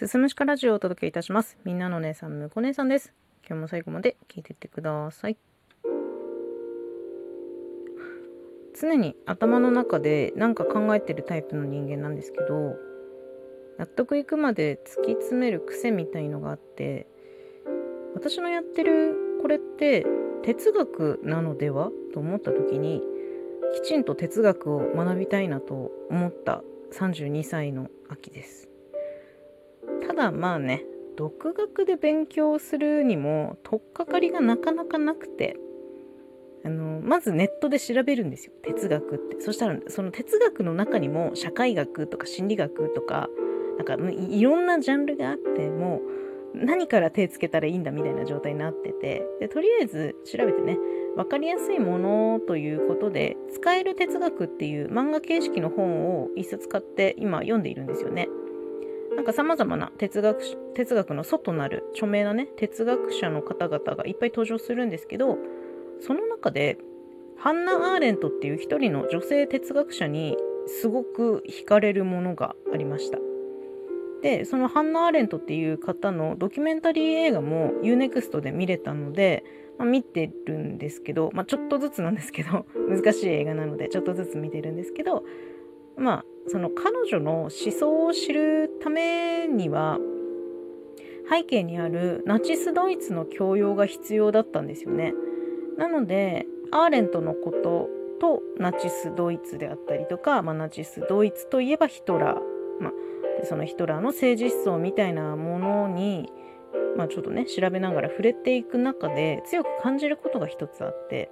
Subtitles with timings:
[0.00, 1.58] すすむしかラジオをお届けいたします。
[1.62, 3.12] みんなの姉さん、むこ姉さんです。
[3.46, 5.36] 今日も最後まで聞いていってください。
[8.80, 12.76] 常に頭の中で何か考えてるタイプの人間なんですけど、
[13.76, 17.06] 納得いくまで突き詰める癖みたいのがあって、
[18.14, 20.06] 私のやってるこれって
[20.42, 23.02] 哲学なのではと思った時に、
[23.74, 28.69] きちんと哲学を学びたいなと思った32歳の秋です。
[30.06, 30.84] ただまあね
[31.16, 35.56] 独学で勉強するにも取っかかりがなかなかなくて
[36.64, 43.28] あのまずネットで調べるんですよ哲学ってそしたらその哲学の中にも社会学とか心理学とか
[43.78, 46.00] なんかいいろんなジャンルがあっても
[46.54, 50.76] 何から手つけたらいいんだみたいな状態になっててでとりあえず調べてね
[51.16, 58.28] 分かりやすいものということで使える哲学っていう漫画形式の本を一冊買って今読んでいるんですよね。
[59.20, 60.40] なんか様々な哲学
[60.74, 65.36] 哲学の外なる著名なね哲学者の方々がいっぱい登場するんですけど
[66.00, 66.78] その中で
[67.36, 73.18] ハンナ・アーレントっていう一人の女性哲学者にすごく惹かれるものがありました。
[74.22, 79.44] でそのハンナ・アーレントっていう方のドキュメンタリー映画も UNEXT で見れたので、
[79.78, 85.24] まあ、見てるんですけど、まあ、ちょっとずつなんですけど 難しい映画なのでちょっとずつ見てるんですけど
[86.00, 89.98] まあその彼女の思想を知るためには
[91.30, 95.14] 背景にあるナチス・ドイツの教養が必要だったんですよね。
[95.78, 97.88] なのでアーレントのこと
[98.20, 102.92] とナチス・ドイツであったりとか、まあ、ナチス・ドイツといえばヒトラー、まあ、
[103.46, 106.30] そのヒトラーの政治思想みたいなものに、
[106.96, 111.30] まあ、ちょっとね調べながら触れていく中で強く感じることが一つあって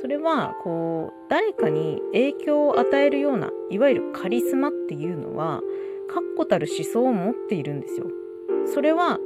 [0.00, 5.60] それはこう誰かに影響を与えるようないわゆるカリスマっていうのは
[6.08, 8.06] 確固たる思想を持っているんですよ。
[8.66, 9.18] それは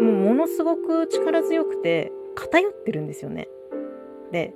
[0.00, 3.48] うものすごく力強くて偏ってるんですよね。
[4.32, 4.54] で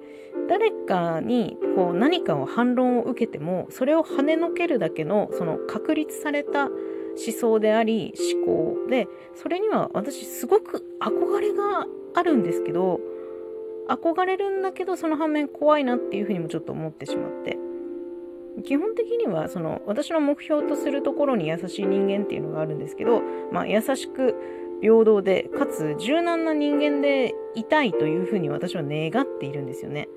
[0.48, 6.76] 誰かにこう何かを反論を受けてもそれを跳ねのけるだけのその確立された思
[7.38, 13.00] 想であり思考でそれには私すごく憧れがあるんですけど
[13.90, 17.58] 憧れるんだけどその反面怖いなっていうふうにもちょっと思ってしまって
[18.64, 24.34] 基本的にはその私の目標とするところに優しい人間っていうのがあるんですけど、まあ、優しく
[24.82, 30.08] 平等でかつ柔軟な人間でいたいというふうに私は願っているんですよね。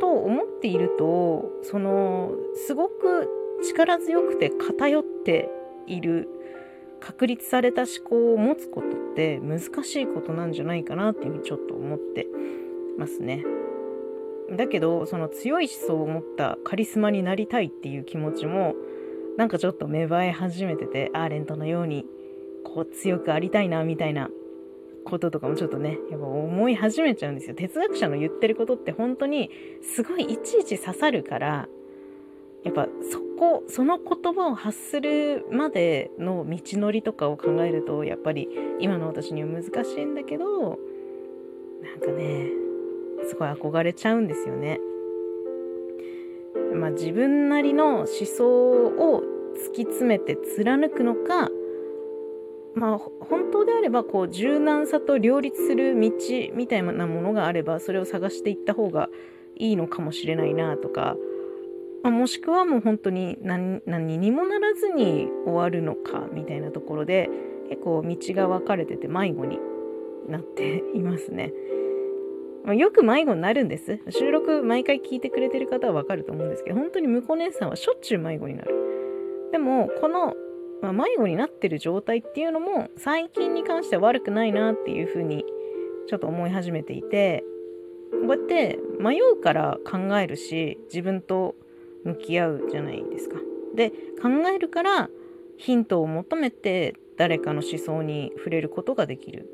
[0.00, 2.32] と思っているとその
[2.66, 3.28] すごく
[3.62, 5.50] 力強くて偏って
[5.86, 6.28] いる
[7.00, 12.26] 確立された思考を持つことって難しいことなんじゃないかなっていうふうにちょっと思って
[13.00, 13.44] ますね。
[14.56, 18.74] だけどその強い思想を持ったカリスマになりたいっていう気持ちも
[19.36, 22.04] なんかちょっと芽生え始めててアーレントのように
[22.64, 24.28] こう強くありたいなみたいな
[25.04, 29.50] こととかもちょっとねやっぱ思い始めちゃうんですよ哲学者の言ってることって本当に
[29.82, 31.68] すごいいちいち刺さるから
[32.64, 38.48] やっぱそこその言葉を発するまでの道のりとかを考えるとやっぱり
[38.80, 40.78] 今の私には難しいんだけど
[41.82, 42.59] なんかね
[43.28, 44.80] すごい憧れちゃうんですよね。
[46.74, 49.22] まあ自分なりの思想を
[49.54, 51.50] 突き詰めて貫くのか
[52.74, 56.10] まあ本当であればこう柔軟さと両立する道
[56.54, 59.08] みたいなものがあればそれを探していった方が
[59.56, 61.16] いいのかもしれないなとか、
[62.02, 67.28] まあ、もしくはもう本当に何何にもならずに終わるのかみたいなところで
[67.68, 69.58] 結構道が分かれてて迷子に
[70.28, 71.52] なっていますね。
[72.64, 74.00] まあ、よく迷子になるんです。
[74.10, 78.74] 収録毎回聞いてくれてる方はわかると思うんですけど、本当に向こう姉さんはしょっちゅう迷子になる。
[79.52, 80.34] でも、この、
[80.82, 85.44] まあ、迷子になってる状態っていうのも、最近に関しては悪くないなっていうふうに、
[86.06, 87.44] ちょっと思い始めていて、
[88.12, 91.54] こうやって迷うから考えるし、自分と
[92.04, 93.38] 向き合うじゃないですか。
[93.74, 95.10] で、考えるから
[95.56, 99.48] ヒントを求めて誰かの思想に触れることができる。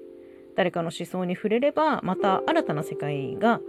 [0.56, 3.60] 誰かの思想に触れればまた新たな世界が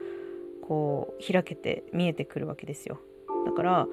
[0.68, 3.00] こう開けて見えてくるわけですよ
[3.45, 3.88] だから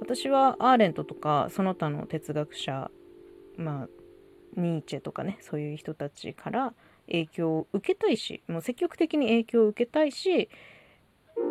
[0.00, 2.90] 私はアーレントとかその他の哲学者
[3.56, 3.88] まあ
[4.56, 6.74] ニーチェとかねそういう人たちから
[7.06, 10.48] 影響を受けたいしもう積極的に影響を受けたいし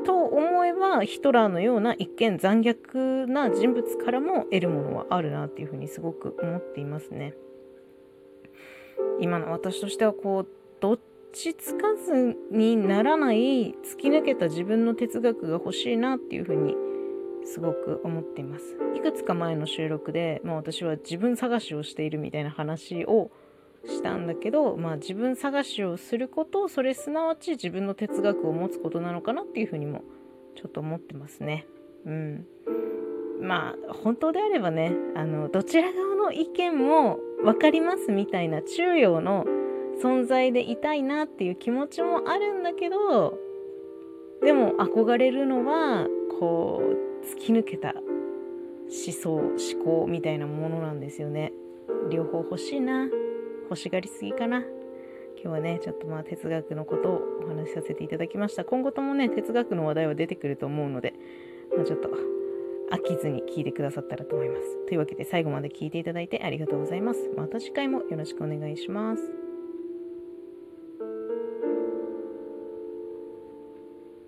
[0.06, 7.34] と思えばヒトラーのような一見残虐な人物からも得るものはあるなっていうふうにすごく思っていますね。
[9.20, 10.48] 今の私としてはこう
[10.80, 11.00] どっ
[11.34, 16.76] ちつかずにならない突き抜けた自分の哲学が欲しいなっていうふうに
[17.46, 18.78] すごく思っています。
[18.96, 23.32] いくつか前の収録で、まあ、私は自分探しをしているみたいな話を
[23.86, 30.04] したんだけど、まあ、自分探しをすることそれすなわち自分の哲学を持つことなのかなっていうふうにも
[30.56, 31.68] ちょっと思ってますね。
[32.06, 32.46] うん、
[33.42, 39.46] まあ本当であればねあのどちら側の意見も分かりますみたいな中庸の
[40.02, 43.38] 存在でいたいなっていう気持ちもあるんだけど
[44.42, 46.08] でも憧れるのは
[46.40, 51.52] こう突き抜けた思想思考みたいなものなんですよね。
[52.10, 53.10] 両方欲しいな。
[53.64, 54.60] 欲しがりすぎかな。
[54.60, 58.64] 今日はねちょっとまあ哲学のことをお話しさせていただきました。
[58.64, 61.14] 今後ともね哲学の話題は出てくると思うので、
[61.76, 62.10] まあ、ちょっと
[62.92, 64.86] 飽きずに聞いてくださったらと思います。
[64.86, 67.30] というわけで最後まで聞いていただいてありがとうございます。
[67.36, 69.47] また次回もよろしくお願いします。